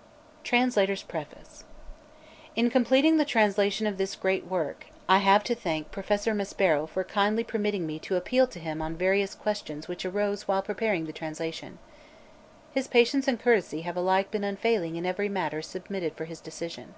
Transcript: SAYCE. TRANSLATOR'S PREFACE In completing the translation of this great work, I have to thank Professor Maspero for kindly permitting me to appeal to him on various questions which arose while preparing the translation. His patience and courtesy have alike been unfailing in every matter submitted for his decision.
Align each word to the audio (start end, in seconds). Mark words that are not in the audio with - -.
SAYCE. 0.00 0.48
TRANSLATOR'S 0.48 1.02
PREFACE 1.02 1.64
In 2.56 2.70
completing 2.70 3.18
the 3.18 3.26
translation 3.26 3.86
of 3.86 3.98
this 3.98 4.16
great 4.16 4.46
work, 4.46 4.86
I 5.06 5.18
have 5.18 5.44
to 5.44 5.54
thank 5.54 5.90
Professor 5.90 6.32
Maspero 6.32 6.86
for 6.88 7.04
kindly 7.04 7.44
permitting 7.44 7.86
me 7.86 7.98
to 7.98 8.16
appeal 8.16 8.46
to 8.46 8.58
him 8.58 8.80
on 8.80 8.96
various 8.96 9.34
questions 9.34 9.88
which 9.88 10.06
arose 10.06 10.48
while 10.48 10.62
preparing 10.62 11.04
the 11.04 11.12
translation. 11.12 11.78
His 12.72 12.88
patience 12.88 13.28
and 13.28 13.38
courtesy 13.38 13.82
have 13.82 13.98
alike 13.98 14.30
been 14.30 14.42
unfailing 14.42 14.96
in 14.96 15.04
every 15.04 15.28
matter 15.28 15.60
submitted 15.60 16.14
for 16.14 16.24
his 16.24 16.40
decision. 16.40 16.94